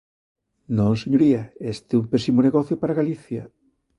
[0.77, 1.41] Non, señoría,
[1.73, 3.43] este é un pésimo negocio para Galicia.